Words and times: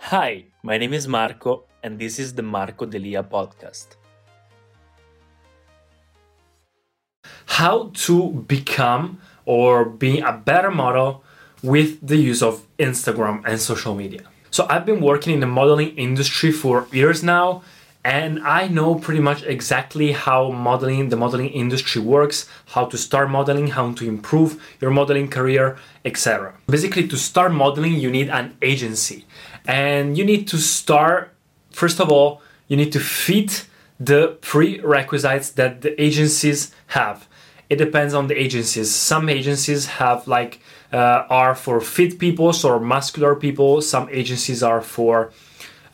Hi, 0.00 0.44
my 0.62 0.78
name 0.78 0.94
is 0.94 1.06
Marco, 1.06 1.64
and 1.82 1.98
this 1.98 2.18
is 2.18 2.32
the 2.32 2.42
Marco 2.42 2.86
Delia 2.86 3.22
podcast. 3.22 3.88
How 7.46 7.90
to 8.06 8.30
become 8.46 9.20
or 9.44 9.84
be 9.84 10.20
a 10.20 10.32
better 10.32 10.70
model 10.70 11.24
with 11.62 11.98
the 12.00 12.16
use 12.16 12.42
of 12.42 12.64
Instagram 12.78 13.42
and 13.44 13.60
social 13.60 13.94
media. 13.94 14.22
So, 14.50 14.66
I've 14.70 14.86
been 14.86 15.02
working 15.02 15.34
in 15.34 15.40
the 15.40 15.46
modeling 15.46 15.94
industry 15.96 16.52
for 16.52 16.86
years 16.90 17.22
now, 17.22 17.62
and 18.08 18.40
I 18.40 18.68
know 18.68 18.94
pretty 18.94 19.20
much 19.20 19.42
exactly 19.42 20.12
how 20.12 20.50
modeling, 20.50 21.10
the 21.10 21.16
modeling 21.16 21.50
industry 21.50 22.00
works, 22.00 22.48
how 22.74 22.86
to 22.86 22.96
start 22.96 23.28
modeling, 23.28 23.66
how 23.68 23.92
to 23.92 24.08
improve 24.08 24.50
your 24.80 24.90
modeling 24.90 25.28
career, 25.28 25.76
etc. 26.06 26.54
Basically, 26.68 27.06
to 27.06 27.18
start 27.18 27.52
modeling, 27.52 27.94
you 28.04 28.10
need 28.10 28.30
an 28.30 28.56
agency. 28.62 29.26
And 29.66 30.16
you 30.16 30.24
need 30.24 30.48
to 30.48 30.56
start 30.56 31.34
first 31.70 32.00
of 32.00 32.10
all 32.10 32.40
you 32.68 32.76
need 32.76 32.92
to 32.92 33.00
fit 33.00 33.66
the 34.00 34.38
prerequisites 34.40 35.50
that 35.50 35.82
the 35.82 35.92
agencies 36.02 36.72
have. 36.98 37.28
It 37.68 37.76
depends 37.76 38.14
on 38.14 38.28
the 38.28 38.36
agencies. 38.46 38.94
Some 38.94 39.28
agencies 39.28 39.86
have 40.00 40.26
like 40.26 40.60
uh, 40.92 41.24
are 41.28 41.54
for 41.54 41.80
fit 41.82 42.18
people 42.18 42.52
or 42.64 42.80
muscular 42.80 43.34
people. 43.34 43.82
Some 43.82 44.08
agencies 44.10 44.62
are 44.62 44.80
for 44.80 45.30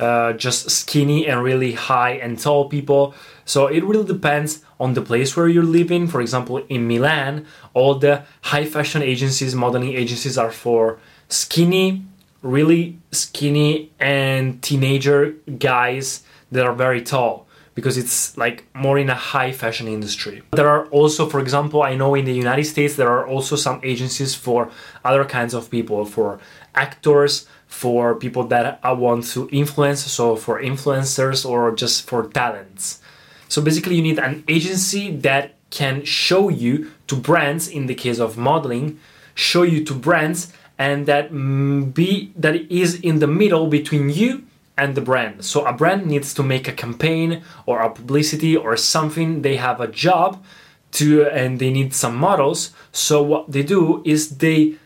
uh, 0.00 0.32
just 0.34 0.70
skinny 0.70 1.26
and 1.26 1.42
really 1.42 1.72
high 1.72 2.12
and 2.12 2.38
tall 2.38 2.68
people. 2.68 3.14
So 3.44 3.66
it 3.66 3.84
really 3.84 4.06
depends 4.06 4.62
on 4.80 4.94
the 4.94 5.02
place 5.02 5.36
where 5.36 5.48
you're 5.48 5.62
living. 5.62 6.06
For 6.08 6.20
example 6.20 6.64
in 6.68 6.86
milan 6.88 7.46
all 7.72 7.94
the 7.96 8.24
high 8.42 8.64
fashion 8.64 9.02
agencies 9.02 9.54
modeling 9.54 9.94
agencies 9.94 10.38
are 10.38 10.50
for 10.50 10.98
skinny 11.28 12.04
really 12.42 12.98
skinny 13.10 13.90
and 13.98 14.62
teenager 14.62 15.32
guys 15.58 16.22
that 16.52 16.64
are 16.64 16.74
very 16.74 17.00
tall 17.02 17.46
because 17.74 17.96
it's 17.96 18.36
like 18.36 18.64
more 18.74 18.98
in 18.98 19.10
a 19.10 19.14
high 19.14 19.52
fashion 19.52 19.88
industry. 19.88 20.42
There 20.52 20.68
are 20.68 20.86
also, 20.86 21.28
for 21.28 21.40
example, 21.40 21.82
I 21.82 21.94
know 21.96 22.14
in 22.14 22.24
the 22.24 22.32
United 22.32 22.64
States 22.64 22.96
there 22.96 23.08
are 23.08 23.26
also 23.26 23.56
some 23.56 23.80
agencies 23.82 24.34
for 24.34 24.70
other 25.04 25.24
kinds 25.24 25.54
of 25.54 25.70
people, 25.70 26.04
for 26.04 26.38
actors, 26.74 27.46
for 27.66 28.14
people 28.14 28.44
that 28.44 28.78
I 28.82 28.92
want 28.92 29.24
to 29.28 29.48
influence, 29.50 30.04
so 30.04 30.36
for 30.36 30.62
influencers 30.62 31.48
or 31.48 31.74
just 31.74 32.08
for 32.08 32.28
talents. 32.28 33.00
So 33.48 33.60
basically, 33.60 33.96
you 33.96 34.02
need 34.02 34.18
an 34.18 34.44
agency 34.48 35.16
that 35.18 35.56
can 35.70 36.04
show 36.04 36.48
you 36.48 36.92
to 37.08 37.16
brands, 37.16 37.68
in 37.68 37.86
the 37.86 37.94
case 37.94 38.20
of 38.20 38.38
modeling, 38.38 39.00
show 39.34 39.62
you 39.62 39.84
to 39.84 39.94
brands 39.94 40.52
and 40.78 41.06
that 41.06 41.32
mm, 41.32 41.92
be 41.94 42.32
that 42.36 42.54
is 42.70 43.00
in 43.00 43.18
the 43.18 43.26
middle 43.26 43.66
between 43.66 44.10
you 44.10 44.44
and 44.76 44.94
the 44.94 45.00
brand. 45.00 45.44
So 45.44 45.64
a 45.64 45.72
brand 45.72 46.06
needs 46.06 46.34
to 46.34 46.42
make 46.42 46.66
a 46.66 46.72
campaign 46.72 47.42
or 47.66 47.80
a 47.80 47.90
publicity 47.90 48.56
or 48.56 48.76
something. 48.76 49.42
They 49.42 49.56
have 49.56 49.80
a 49.80 49.88
job 49.88 50.44
to 50.92 51.26
and 51.26 51.58
they 51.58 51.70
need 51.70 51.94
some 51.94 52.16
models. 52.16 52.70
So 52.92 53.22
what 53.22 53.50
they 53.50 53.62
do 53.62 54.02
is 54.04 54.38
they 54.38 54.76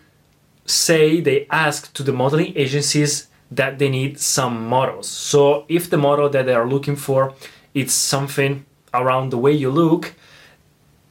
say 0.67 1.20
they 1.20 1.47
ask 1.50 1.92
to 1.95 2.03
the 2.03 2.12
modeling 2.12 2.56
agencies 2.56 3.28
that 3.50 3.78
they 3.78 3.89
need 3.89 4.20
some 4.20 4.67
models. 4.67 5.08
So 5.08 5.64
if 5.69 5.89
the 5.89 5.97
model 5.97 6.28
that 6.28 6.47
they 6.47 6.55
are 6.55 6.69
looking 6.69 6.97
for 6.97 7.34
is 7.73 7.92
something 7.92 8.67
around 8.92 9.30
the 9.30 9.39
way 9.39 9.52
you 9.52 9.70
look, 9.70 10.14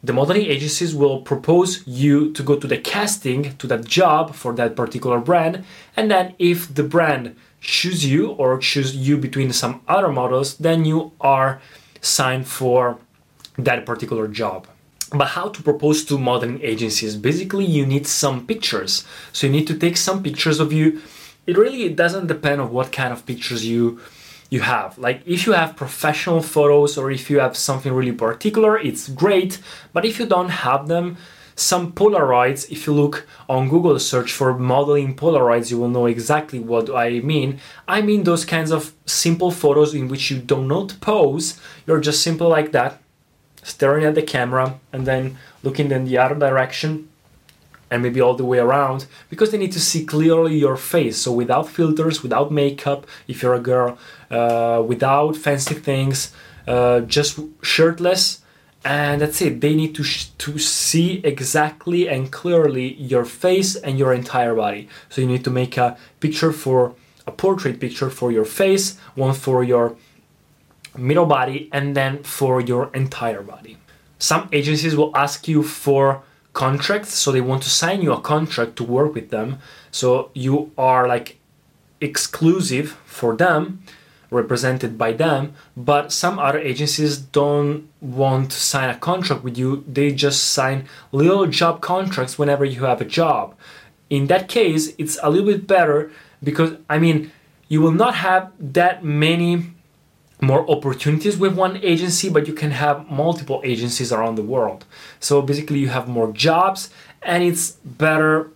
the 0.04 0.14
modeling 0.14 0.46
agencies 0.46 0.94
will 0.94 1.22
propose 1.22 1.86
you 1.88 2.32
to 2.34 2.44
go 2.44 2.56
to 2.56 2.68
the 2.68 2.78
casting 2.78 3.58
to 3.58 3.68
that 3.68 3.86
job 3.86 4.36
for 4.36 4.54
that 4.54 4.76
particular 4.76 5.20
brand 5.20 5.66
and 5.96 6.12
then 6.12 6.36
if 6.38 6.74
the 6.74 6.84
brand 6.84 7.36
choose 7.62 8.06
you 8.06 8.32
or 8.32 8.58
choose 8.58 8.96
you 8.96 9.18
between 9.18 9.52
some 9.52 9.82
other 9.88 10.10
models 10.10 10.58
then 10.58 10.86
you 10.86 11.12
are 11.20 11.60
signed 12.02 12.48
for 12.48 12.98
that 13.58 13.86
particular 13.86 14.28
job 14.28 14.68
but 15.12 15.30
how 15.30 15.48
to 15.50 15.64
propose 15.64 16.04
to 16.06 16.18
modeling 16.18 16.62
agencies 16.62 17.16
basically 17.16 17.66
you 17.66 17.86
need 17.86 18.06
some 18.06 18.46
pictures 18.46 19.06
so 19.34 19.48
you 19.48 19.54
need 19.54 19.68
to 19.68 19.78
take 19.78 19.98
some 19.98 20.22
pictures 20.22 20.60
of 20.60 20.72
you 20.72 21.02
it 21.46 21.58
really 21.58 21.90
doesn't 21.90 22.28
depend 22.28 22.62
on 22.62 22.72
what 22.72 22.92
kind 22.92 23.14
of 23.14 23.26
pictures 23.26 23.66
you 23.66 24.00
you 24.50 24.62
have. 24.62 24.98
Like 24.98 25.22
if 25.26 25.46
you 25.46 25.54
have 25.54 25.76
professional 25.76 26.42
photos 26.42 26.98
or 26.98 27.12
if 27.12 27.30
you 27.30 27.40
have 27.40 27.58
something 27.58 27.92
really 27.94 28.12
particular, 28.12 28.78
it's 28.78 29.10
great. 29.10 29.60
But 29.94 30.06
if 30.06 30.20
you 30.20 30.26
don't 30.26 30.50
have 30.50 30.88
them, 30.88 31.18
some 31.58 31.92
Polaroids, 31.92 32.72
if 32.72 32.86
you 32.86 32.94
look 32.94 33.28
on 33.50 33.68
Google 33.68 33.98
search 33.98 34.32
for 34.32 34.58
modeling 34.58 35.16
Polaroids, 35.16 35.72
you 35.72 35.80
will 35.80 35.90
know 35.90 36.06
exactly 36.06 36.60
what 36.60 36.96
I 36.96 37.20
mean. 37.22 37.60
I 37.88 38.02
mean 38.02 38.24
those 38.24 38.46
kinds 38.46 38.72
of 38.72 38.94
simple 39.08 39.50
photos 39.50 39.96
in 39.96 40.08
which 40.08 40.30
you 40.30 40.38
do 40.38 40.64
not 40.64 40.96
pose, 41.02 41.60
you're 41.88 42.00
just 42.00 42.22
simple 42.22 42.48
like 42.48 42.72
that, 42.74 43.02
staring 43.64 44.06
at 44.06 44.14
the 44.14 44.22
camera 44.22 44.80
and 44.94 45.08
then 45.08 45.38
looking 45.64 45.90
in 45.92 46.06
the 46.06 46.20
other 46.20 46.36
direction 46.36 47.10
and 47.90 48.04
maybe 48.04 48.22
all 48.22 48.36
the 48.36 48.46
way 48.46 48.60
around 48.60 49.08
because 49.32 49.50
they 49.50 49.58
need 49.58 49.72
to 49.72 49.80
see 49.80 50.06
clearly 50.06 50.56
your 50.56 50.78
face. 50.78 51.18
So 51.18 51.32
without 51.32 51.68
filters, 51.68 52.22
without 52.22 52.52
makeup, 52.52 53.08
if 53.28 53.42
you're 53.42 53.56
a 53.56 53.60
girl, 53.60 53.98
uh, 54.30 54.84
without 54.86 55.36
fancy 55.36 55.74
things, 55.74 56.34
uh, 56.68 57.00
just 57.00 57.40
shirtless, 57.64 58.44
and 58.88 59.22
that's 59.22 59.42
it. 59.42 59.60
They 59.60 59.76
need 59.76 59.94
to 59.96 60.04
sh- 60.04 60.30
to 60.38 60.58
see 60.58 61.20
exactly 61.26 62.08
and 62.08 62.32
clearly 62.32 62.94
your 62.94 63.26
face 63.26 63.76
and 63.76 64.00
your 64.00 64.14
entire 64.14 64.56
body. 64.56 64.88
So 65.10 65.20
you 65.20 65.28
need 65.28 65.44
to 65.44 65.50
make 65.50 65.76
a 65.76 65.98
picture 66.22 66.54
for 66.54 66.96
a 67.28 67.32
portrait 67.32 67.82
picture 67.82 68.10
for 68.10 68.32
your 68.32 68.46
face, 68.46 68.98
one 69.16 69.34
for 69.34 69.62
your 69.62 69.98
middle 70.98 71.26
body, 71.26 71.70
and 71.74 71.98
then 71.98 72.24
for 72.24 72.62
your 72.62 72.90
entire 72.94 73.44
body. 73.44 73.78
Some 74.20 74.48
agencies 74.54 74.96
will 74.96 75.12
ask 75.14 75.50
you 75.50 75.64
for 75.64 76.24
contracts 76.54 77.14
so 77.14 77.34
they 77.34 77.42
want 77.42 77.64
to 77.64 77.70
sign 77.70 78.02
you 78.02 78.14
a 78.14 78.22
contract 78.22 78.78
to 78.78 78.84
work 78.84 79.14
with 79.14 79.30
them 79.30 79.60
so 79.92 80.32
you 80.34 80.72
are 80.76 81.08
like 81.08 81.38
exclusive 82.02 82.98
for 83.06 83.36
them 83.36 83.80
represented 84.30 84.98
by 84.98 85.12
them 85.12 85.54
but 85.76 86.12
some 86.12 86.38
other 86.40 86.60
agencies 86.60 87.18
don't 87.18 87.88
want 88.02 88.52
to 88.52 88.58
sign 88.58 88.90
a 88.90 88.98
contract 88.98 89.44
with 89.44 89.58
you 89.58 89.84
they 89.88 90.12
just 90.12 90.52
sign 90.52 90.86
little 91.12 91.48
job 91.48 91.82
contracts 91.82 92.38
whenever 92.38 92.66
you 92.66 92.86
have 92.86 93.02
a 93.02 93.06
job 93.06 93.56
in 94.10 94.28
that 94.28 94.48
case 94.48 94.94
it's 94.98 95.18
a 95.24 95.30
little 95.30 95.48
bit 95.48 95.66
better 95.68 96.12
because 96.44 96.76
i 96.90 96.98
mean 96.98 97.32
you 97.70 97.82
will 97.82 97.92
not 97.92 98.16
have 98.16 98.52
that 98.60 99.04
many 99.04 99.74
more 100.42 100.70
opportunities 100.70 101.38
with 101.38 101.56
one 101.56 101.78
agency, 101.78 102.30
but 102.30 102.48
you 102.48 102.54
can 102.54 102.72
have 102.72 103.10
multiple 103.10 103.62
agencies 103.64 104.12
around 104.12 104.36
the 104.36 104.44
world. 104.44 104.86
So 105.20 105.42
basically, 105.42 105.80
you 105.80 105.90
have 105.90 106.08
more 106.08 106.32
jobs, 106.32 106.90
and 107.22 107.44
it's 107.44 107.72
better. 107.72 108.52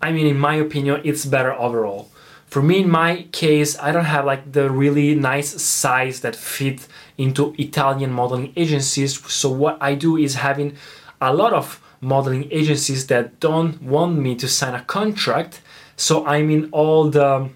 I 0.00 0.12
mean, 0.12 0.26
in 0.26 0.38
my 0.38 0.54
opinion, 0.54 1.00
it's 1.04 1.24
better 1.24 1.52
overall. 1.52 2.08
For 2.54 2.62
me, 2.62 2.82
in 2.82 2.88
my 2.88 3.26
case, 3.32 3.76
I 3.80 3.90
don't 3.90 4.04
have 4.04 4.24
like 4.26 4.52
the 4.52 4.70
really 4.70 5.16
nice 5.16 5.60
size 5.60 6.20
that 6.20 6.36
fit 6.36 6.86
into 7.18 7.52
Italian 7.58 8.12
modeling 8.12 8.52
agencies. 8.54 9.20
So 9.26 9.50
what 9.50 9.76
I 9.80 9.96
do 9.96 10.16
is 10.16 10.36
having 10.36 10.76
a 11.20 11.34
lot 11.34 11.52
of 11.52 11.82
modeling 12.00 12.46
agencies 12.52 13.08
that 13.08 13.40
don't 13.40 13.82
want 13.82 14.20
me 14.20 14.36
to 14.36 14.46
sign 14.46 14.72
a 14.76 14.82
contract. 14.82 15.62
So 15.96 16.24
I'm 16.26 16.48
in 16.48 16.68
all 16.70 17.10
the 17.10 17.50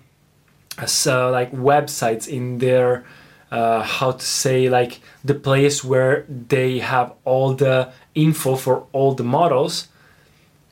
uh, 0.80 1.30
like 1.30 1.52
websites 1.52 2.26
in 2.26 2.58
their 2.58 3.04
uh, 3.52 3.84
how 3.84 4.10
to 4.10 4.26
say 4.26 4.68
like 4.68 5.00
the 5.24 5.34
place 5.34 5.84
where 5.84 6.26
they 6.28 6.80
have 6.80 7.12
all 7.24 7.54
the 7.54 7.92
info 8.16 8.56
for 8.56 8.88
all 8.90 9.14
the 9.14 9.22
models 9.22 9.86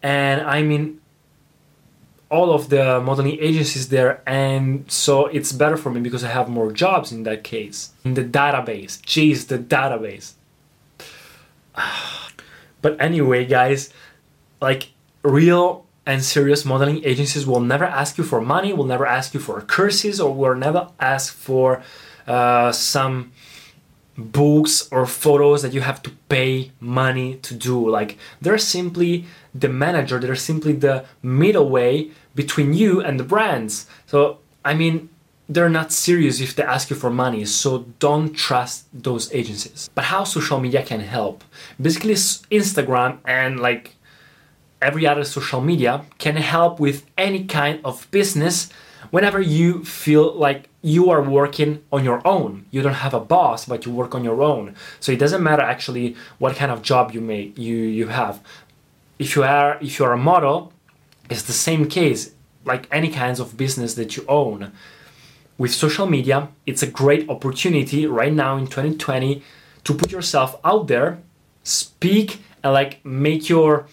and 0.03 0.43
i 0.43 0.63
mean 0.63 1.01
all 2.29 2.53
of 2.53 2.69
the 2.71 3.01
modeling 3.01 3.39
agencies 3.41 3.89
there 3.89 4.21
and 4.27 4.91
so 4.91 5.27
it's 5.27 5.53
better 5.53 5.77
for 5.77 5.91
me 5.91 6.01
because 6.01 6.25
i 6.25 6.28
have 6.28 6.49
more 6.49 6.73
jobs 6.73 7.13
in 7.13 7.23
that 7.23 7.45
case. 7.45 7.93
In 8.05 8.15
the 8.15 8.25
database. 8.25 9.01
Jeez 9.03 9.47
the 9.49 9.59
database. 9.59 10.34
But 12.83 13.01
anyway 13.01 13.47
guys 13.47 13.93
like 14.61 14.91
real 15.23 15.87
and 16.05 16.23
serious 16.23 16.65
modeling 16.65 17.05
agencies 17.05 17.47
will 17.47 17.61
never 17.61 17.84
ask 17.84 18.17
you 18.17 18.23
for 18.23 18.41
money 18.41 18.72
will 18.72 18.84
never 18.84 19.07
ask 19.07 19.34
you 19.34 19.41
for 19.41 19.61
curses 19.61 20.21
or 20.21 20.33
will 20.33 20.55
never 20.55 20.89
ask 21.01 21.34
for 21.34 21.83
uh, 22.29 22.71
some 22.71 23.33
books 24.16 24.89
or 24.91 25.07
photos 25.07 25.63
that 25.63 25.72
you 25.72 25.80
have 25.80 26.03
to 26.03 26.10
pay 26.28 26.72
money 26.80 27.36
to 27.36 27.54
do. 27.54 27.89
Like 27.89 28.18
they're 28.41 28.59
simply 28.59 29.27
the 29.54 29.68
manager, 29.68 30.18
they're 30.18 30.36
simply 30.36 30.72
the 30.72 31.04
middle 31.22 31.68
way 31.68 32.10
between 32.34 32.74
you 32.74 33.01
and 33.01 33.18
the 33.18 33.24
brands. 33.24 33.86
So, 34.07 34.39
I 34.65 34.74
mean, 34.74 35.09
they're 35.48 35.68
not 35.68 35.92
serious 35.92 36.41
if 36.41 36.57
they 36.57 36.63
ask 36.63 36.91
you 36.91 36.97
for 36.97 37.10
money, 37.10 37.45
so 37.45 37.86
don't 38.01 38.33
trust 38.33 38.86
those 38.92 39.33
agencies. 39.33 39.89
But 39.95 40.04
how 40.04 40.24
social 40.24 40.59
media 40.59 40.83
can 40.83 41.01
help? 41.01 41.45
Basically, 41.80 42.15
Instagram 42.15 43.19
and 43.24 43.60
like 43.60 43.96
every 44.86 45.04
other 45.06 45.24
social 45.24 45.60
media 45.60 45.92
can 46.18 46.36
help 46.36 46.78
with 46.78 47.04
any 47.18 47.44
kind 47.44 47.80
of 47.84 48.09
business 48.12 48.71
whenever 49.10 49.41
you 49.41 49.84
feel 49.84 50.33
like 50.47 50.68
you 50.80 51.10
are 51.10 51.22
working 51.22 51.83
on 51.92 52.04
your 52.04 52.21
own. 52.24 52.65
You 52.71 52.83
don't 52.83 53.03
have 53.06 53.15
a 53.15 53.27
boss 53.34 53.66
but 53.66 53.84
you 53.84 53.91
work 53.92 54.15
on 54.15 54.22
your 54.22 54.41
own. 54.42 54.74
So 55.00 55.10
it 55.10 55.18
doesn't 55.18 55.42
matter 55.42 55.62
actually 55.62 56.16
what 56.38 56.54
kind 56.54 56.71
of 56.71 56.83
job 56.83 57.04
you 57.15 57.21
make 57.21 57.59
you 57.59 57.77
you 57.77 58.06
have. 58.21 58.34
If 59.18 59.34
you 59.34 59.42
are 59.42 59.78
if 59.80 59.98
you 59.98 60.04
are 60.04 60.12
a 60.12 60.24
model 60.33 60.72
it's 61.28 61.42
the 61.42 61.59
same 61.68 61.88
case 61.88 62.21
like 62.65 62.86
any 62.92 63.10
kinds 63.22 63.38
of 63.41 63.56
business 63.56 63.94
that 63.94 64.16
you 64.16 64.24
own. 64.28 64.72
With 65.59 65.72
social 65.74 66.06
media 66.06 66.48
it's 66.65 66.83
a 66.84 66.91
great 67.03 67.28
opportunity 67.28 68.06
right 68.06 68.33
now 68.33 68.56
in 68.56 68.66
2020 68.66 69.42
to 69.84 69.94
put 69.94 70.12
yourself 70.12 70.50
out 70.65 70.86
there 70.86 71.18
speak 71.65 72.28
and 72.62 72.72
like 72.72 73.04
make 73.04 73.48
your 73.48 73.86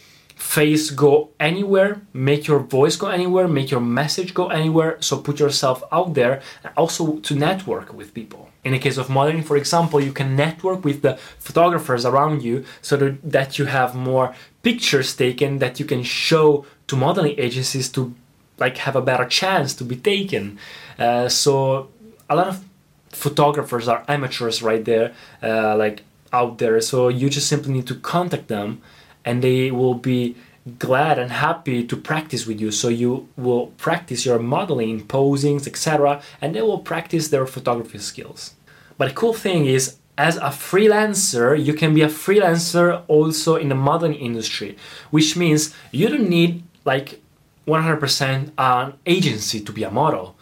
face 0.44 0.92
go 0.92 1.30
anywhere, 1.40 2.02
make 2.14 2.48
your 2.48 2.60
voice 2.60 2.96
go 2.98 3.08
anywhere, 3.08 3.48
make 3.48 3.72
your 3.72 3.80
message 3.80 4.34
go 4.34 4.50
anywhere. 4.50 4.98
So 5.00 5.18
put 5.18 5.40
yourself 5.40 5.82
out 5.92 6.14
there 6.14 6.42
and 6.64 6.74
also 6.76 7.20
to 7.28 7.34
network 7.34 7.94
with 7.94 8.14
people. 8.14 8.50
In 8.64 8.74
the 8.74 8.80
case 8.80 8.98
of 8.98 9.10
modeling, 9.10 9.44
for 9.44 9.58
example, 9.58 10.00
you 10.02 10.14
can 10.14 10.36
network 10.36 10.84
with 10.84 11.02
the 11.02 11.16
photographers 11.40 12.06
around 12.06 12.44
you 12.44 12.66
so 12.82 12.94
that 13.36 13.58
you 13.58 13.66
have 13.66 13.96
more 13.96 14.36
pictures 14.62 15.16
taken 15.16 15.60
that 15.60 15.80
you 15.80 15.86
can 15.86 16.04
show 16.04 16.66
to 16.88 16.96
modeling 16.96 17.36
agencies 17.38 17.90
to 17.90 18.14
like 18.60 18.78
have 18.78 18.96
a 18.96 19.02
better 19.02 19.26
chance 19.26 19.74
to 19.74 19.84
be 19.84 19.96
taken. 19.96 20.60
Uh, 21.00 21.28
so 21.30 21.90
a 22.30 22.36
lot 22.36 22.48
of 22.48 22.64
photographers 23.10 23.88
are 23.88 24.04
amateurs 24.08 24.62
right 24.62 24.84
there, 24.86 25.14
uh, 25.42 25.76
like 25.78 26.04
out 26.32 26.58
there. 26.58 26.80
So 26.82 27.08
you 27.08 27.30
just 27.30 27.48
simply 27.48 27.72
need 27.74 27.88
to 27.88 27.96
contact 27.96 28.50
them 28.50 28.82
and 29.26 29.44
they 29.44 29.72
will 29.72 29.94
be 29.96 30.36
glad 30.80 31.20
and 31.20 31.32
happy 31.32 31.86
to 31.86 31.98
practice 31.98 32.46
with 32.46 32.60
you. 32.62 32.72
So 32.72 32.88
you 32.88 33.28
will 33.36 33.68
practice 33.78 34.26
your 34.26 34.40
modeling 34.40 35.06
posings 35.06 35.68
etc 35.68 36.22
and 36.42 36.56
they 36.56 36.62
will 36.62 36.80
practice 36.80 37.28
their 37.28 37.46
photography 37.46 38.00
skills. 38.00 38.56
But 38.98 39.10
the 39.10 39.14
cool 39.14 39.34
thing 39.34 39.66
is 39.66 39.98
as 40.18 40.38
a 40.38 40.52
freelancer 40.52 41.62
you 41.62 41.74
can 41.74 41.94
be 41.94 42.02
a 42.02 42.08
freelancer 42.08 43.04
also 43.08 43.56
in 43.56 43.70
the 43.70 43.76
modeling 43.76 44.14
industry 44.14 44.78
which 45.10 45.36
means 45.36 45.74
you 45.92 46.08
don't 46.08 46.30
need 46.30 46.64
like 46.86 47.20
100% 47.68 48.52
an 48.58 48.94
agency 49.06 49.60
to 49.60 49.72
be 49.72 49.84
a 49.84 49.92
model. 49.92 50.36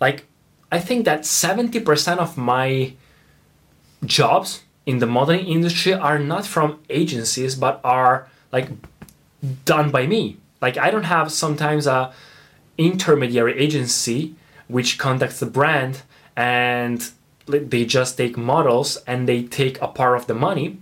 Like 0.00 0.26
i 0.72 0.80
think 0.80 1.04
that 1.04 1.20
70% 1.20 2.18
of 2.18 2.36
my 2.36 2.94
jobs 4.04 4.63
in 4.86 4.98
the 4.98 5.06
modeling 5.06 5.46
industry 5.46 5.92
are 5.92 6.18
not 6.18 6.46
from 6.46 6.78
agencies 6.90 7.54
but 7.54 7.80
are 7.84 8.28
like 8.52 8.68
done 9.64 9.90
by 9.90 10.06
me. 10.06 10.36
Like 10.60 10.78
i 10.78 10.90
don't 10.90 11.04
have 11.04 11.30
sometimes 11.30 11.86
a 11.86 12.12
intermediary 12.78 13.58
agency 13.58 14.34
which 14.68 14.98
contacts 14.98 15.40
the 15.40 15.46
brand 15.46 16.02
and 16.36 17.10
they 17.46 17.84
just 17.84 18.16
take 18.16 18.36
models 18.36 18.96
and 19.06 19.28
they 19.28 19.42
take 19.42 19.80
a 19.80 19.88
part 19.88 20.16
of 20.16 20.26
the 20.26 20.34
money. 20.34 20.78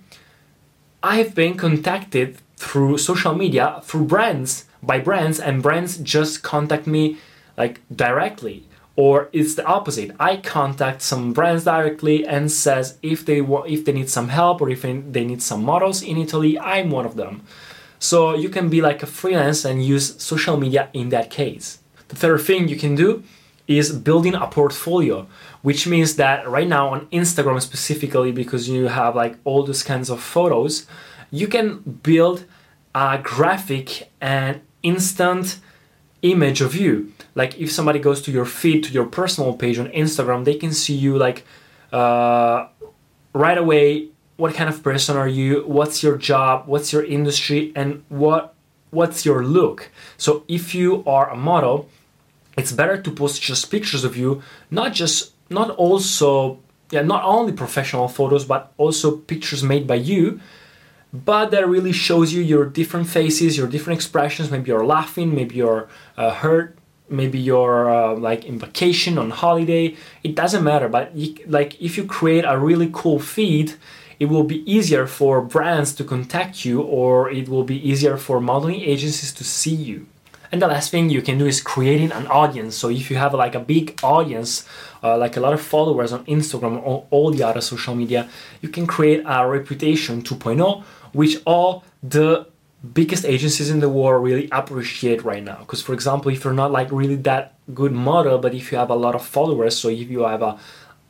I've 1.02 1.34
been 1.34 1.56
contacted 1.56 2.38
through 2.56 2.98
social 2.98 3.34
media 3.34 3.80
through 3.82 4.04
brands 4.04 4.66
by 4.82 4.98
brands 5.00 5.40
and 5.40 5.62
brands 5.62 5.98
just 5.98 6.42
contact 6.42 6.86
me 6.86 7.18
like 7.56 7.80
directly 7.94 8.66
or 8.96 9.28
it's 9.32 9.54
the 9.54 9.64
opposite. 9.64 10.10
I 10.20 10.36
contact 10.36 11.02
some 11.02 11.32
brands 11.32 11.64
directly 11.64 12.26
and 12.26 12.50
says 12.50 12.98
if 13.02 13.24
they 13.24 13.40
want 13.40 13.70
if 13.70 13.84
they 13.84 13.92
need 13.92 14.10
some 14.10 14.28
help 14.28 14.60
or 14.60 14.68
if 14.70 14.82
they 14.82 15.24
need 15.24 15.42
some 15.42 15.64
models 15.64 16.02
in 16.02 16.18
italy 16.18 16.58
i'm 16.58 16.90
one 16.90 17.06
of 17.06 17.16
them. 17.16 17.42
So 17.98 18.34
you 18.34 18.48
can 18.48 18.68
be 18.68 18.80
like 18.82 19.02
a 19.02 19.06
freelance 19.06 19.64
and 19.64 19.84
use 19.84 20.20
social 20.22 20.56
media 20.56 20.88
in 20.92 21.10
that 21.10 21.30
case. 21.30 21.78
The 22.08 22.16
third 22.16 22.40
thing 22.42 22.68
you 22.68 22.76
can 22.76 22.94
do 22.94 23.22
is 23.68 23.92
building 23.92 24.34
a 24.34 24.46
portfolio 24.46 25.26
which 25.62 25.86
means 25.86 26.16
that 26.16 26.48
right 26.48 26.66
now 26.66 26.88
on 26.88 27.06
instagram 27.06 27.60
specifically 27.62 28.32
because 28.32 28.68
you 28.68 28.88
have 28.88 29.14
like 29.14 29.36
all 29.44 29.62
those 29.62 29.84
kinds 29.84 30.10
of 30.10 30.20
photos 30.20 30.84
you 31.30 31.46
can 31.46 31.78
build 32.02 32.44
a 32.94 33.18
graphic 33.22 34.10
and 34.20 34.60
instant 34.82 35.58
image 36.22 36.60
of 36.60 36.74
you. 36.74 37.12
Like 37.34 37.58
if 37.58 37.70
somebody 37.70 37.98
goes 37.98 38.22
to 38.22 38.30
your 38.30 38.44
feed 38.44 38.84
to 38.84 38.92
your 38.92 39.06
personal 39.06 39.54
page 39.54 39.78
on 39.78 39.88
instagram 39.88 40.44
they 40.44 40.54
can 40.54 40.72
see 40.72 40.94
you 40.94 41.18
like 41.18 41.44
uh, 41.92 42.68
right 43.32 43.58
away 43.58 44.08
what 44.36 44.54
kind 44.54 44.68
of 44.68 44.82
person 44.82 45.16
are 45.16 45.28
you 45.28 45.62
what's 45.66 46.02
your 46.02 46.16
job 46.16 46.66
what's 46.66 46.92
your 46.92 47.04
industry 47.04 47.72
and 47.74 48.02
what 48.08 48.54
what's 48.90 49.24
your 49.24 49.42
look. 49.42 49.90
So 50.18 50.44
if 50.48 50.74
you 50.74 51.02
are 51.06 51.30
a 51.30 51.36
model 51.36 51.88
it's 52.56 52.72
better 52.72 53.00
to 53.00 53.10
post 53.10 53.40
just 53.40 53.70
pictures 53.70 54.04
of 54.04 54.16
you 54.16 54.42
not 54.70 54.92
just 54.92 55.32
not 55.48 55.70
also 55.70 56.58
yeah 56.90 57.02
not 57.02 57.24
only 57.24 57.52
professional 57.52 58.08
photos 58.08 58.44
but 58.44 58.72
also 58.76 59.16
pictures 59.16 59.62
made 59.62 59.86
by 59.86 59.94
you 59.94 60.40
but 61.12 61.50
that 61.50 61.68
really 61.68 61.92
shows 61.92 62.32
you 62.32 62.42
your 62.42 62.64
different 62.64 63.08
faces, 63.08 63.58
your 63.58 63.66
different 63.66 63.98
expressions. 63.98 64.50
Maybe 64.50 64.68
you're 64.70 64.86
laughing, 64.86 65.34
maybe 65.34 65.56
you're 65.56 65.88
uh, 66.16 66.30
hurt, 66.30 66.78
maybe 67.08 67.38
you're 67.38 67.90
uh, 67.90 68.14
like 68.14 68.44
in 68.44 68.58
vacation 68.58 69.18
on 69.18 69.30
holiday. 69.30 69.94
It 70.22 70.34
doesn't 70.34 70.64
matter. 70.64 70.88
But 70.88 71.14
you, 71.14 71.36
like 71.46 71.80
if 71.80 71.98
you 71.98 72.04
create 72.04 72.44
a 72.46 72.58
really 72.58 72.88
cool 72.92 73.18
feed, 73.18 73.74
it 74.18 74.26
will 74.26 74.44
be 74.44 74.62
easier 74.70 75.06
for 75.06 75.42
brands 75.42 75.92
to 75.96 76.04
contact 76.04 76.64
you, 76.64 76.80
or 76.80 77.30
it 77.30 77.48
will 77.48 77.64
be 77.64 77.76
easier 77.88 78.16
for 78.16 78.40
modeling 78.40 78.80
agencies 78.80 79.32
to 79.32 79.44
see 79.44 79.74
you. 79.74 80.06
And 80.52 80.60
the 80.60 80.68
last 80.68 80.90
thing 80.90 81.08
you 81.08 81.22
can 81.22 81.38
do 81.38 81.46
is 81.46 81.62
creating 81.62 82.12
an 82.12 82.26
audience. 82.26 82.76
So 82.76 82.90
if 82.90 83.10
you 83.10 83.16
have 83.16 83.32
like 83.32 83.54
a 83.54 83.60
big 83.60 83.98
audience, 84.02 84.68
uh, 85.02 85.16
like 85.16 85.38
a 85.38 85.40
lot 85.40 85.54
of 85.54 85.62
followers 85.62 86.12
on 86.12 86.26
Instagram 86.26 86.80
or 86.84 87.06
all 87.10 87.30
the 87.30 87.42
other 87.42 87.62
social 87.62 87.94
media, 87.94 88.28
you 88.60 88.68
can 88.68 88.86
create 88.86 89.22
a 89.26 89.48
reputation 89.48 90.22
2.0 90.22 90.84
which 91.12 91.38
all 91.44 91.84
the 92.02 92.46
biggest 92.94 93.24
agencies 93.24 93.70
in 93.70 93.80
the 93.80 93.88
world 93.88 94.24
really 94.24 94.48
appreciate 94.50 95.22
right 95.24 95.42
now. 95.42 95.58
Because, 95.60 95.82
for 95.82 95.92
example, 95.92 96.30
if 96.32 96.44
you're 96.44 96.52
not 96.52 96.72
like 96.72 96.90
really 96.90 97.16
that 97.16 97.54
good 97.72 97.92
model, 97.92 98.38
but 98.38 98.54
if 98.54 98.72
you 98.72 98.78
have 98.78 98.90
a 98.90 98.94
lot 98.94 99.14
of 99.14 99.24
followers, 99.24 99.76
so 99.78 99.88
if 99.88 100.10
you 100.10 100.22
have 100.22 100.42
a, 100.42 100.58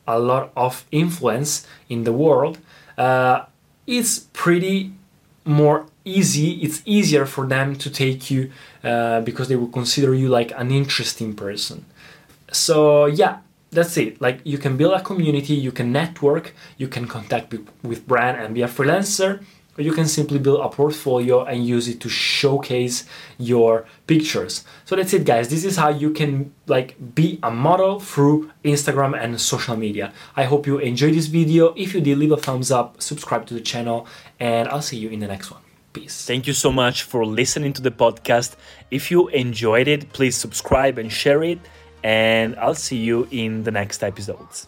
a 0.07 0.19
lot 0.19 0.51
of 0.55 0.85
influence 0.91 1.65
in 1.89 2.03
the 2.03 2.13
world, 2.13 2.59
uh, 2.97 3.45
it's 3.87 4.19
pretty 4.33 4.93
more 5.45 5.87
easy. 6.05 6.61
It's 6.61 6.81
easier 6.85 7.25
for 7.25 7.47
them 7.47 7.75
to 7.77 7.89
take 7.89 8.29
you 8.29 8.51
uh, 8.83 9.21
because 9.21 9.47
they 9.47 9.55
will 9.55 9.67
consider 9.67 10.13
you 10.13 10.29
like 10.29 10.51
an 10.55 10.71
interesting 10.71 11.33
person. 11.35 11.85
So, 12.51 13.07
yeah, 13.07 13.39
that's 13.73 13.97
it 13.97 14.21
like 14.21 14.39
you 14.43 14.57
can 14.57 14.77
build 14.77 14.93
a 14.93 15.01
community 15.01 15.55
you 15.55 15.71
can 15.71 15.91
network 15.91 16.53
you 16.77 16.87
can 16.87 17.07
contact 17.07 17.53
with 17.81 18.07
brand 18.07 18.39
and 18.39 18.53
be 18.53 18.61
a 18.61 18.67
freelancer 18.67 19.43
you 19.77 19.91
can 19.91 20.07
simply 20.07 20.39
build 20.39 20.61
a 20.61 20.69
portfolio 20.69 21.43
and 21.43 21.65
use 21.65 21.87
it 21.87 21.99
to 22.01 22.09
showcase 22.09 23.05
your 23.37 23.85
pictures. 24.07 24.63
So 24.85 24.95
that's 24.95 25.13
it 25.13 25.25
guys. 25.25 25.49
This 25.49 25.65
is 25.65 25.77
how 25.77 25.89
you 25.89 26.11
can 26.11 26.53
like 26.67 26.95
be 27.15 27.39
a 27.41 27.51
model 27.51 27.99
through 27.99 28.51
instagram 28.63 29.19
and 29.19 29.39
social 29.39 29.75
media. 29.75 30.13
I 30.35 30.43
hope 30.43 30.67
you 30.67 30.77
enjoyed 30.77 31.13
this 31.13 31.27
video. 31.27 31.73
If 31.75 31.93
you 31.93 32.01
did 32.01 32.17
leave 32.17 32.31
a 32.31 32.37
thumbs 32.37 32.71
up 32.71 33.01
subscribe 33.01 33.45
to 33.47 33.53
the 33.53 33.61
channel 33.61 34.07
and 34.39 34.67
i'll 34.69 34.81
see 34.81 34.97
you 34.97 35.09
in 35.09 35.19
the 35.19 35.27
next 35.27 35.51
one. 35.51 35.61
Peace. 35.93 36.25
Thank 36.25 36.47
you 36.47 36.53
so 36.53 36.71
much 36.71 37.03
for 37.03 37.23
listening 37.25 37.71
to 37.73 37.81
the 37.81 37.91
podcast. 37.91 38.55
If 38.89 39.11
you 39.11 39.27
enjoyed 39.29 39.87
it 39.87 40.13
please 40.13 40.35
subscribe 40.35 40.97
and 40.97 41.11
share 41.11 41.43
it 41.43 41.59
and 42.03 42.55
i'll 42.57 42.75
see 42.75 42.97
you 42.97 43.27
in 43.31 43.63
the 43.63 43.71
next 43.71 44.03
episodes 44.03 44.67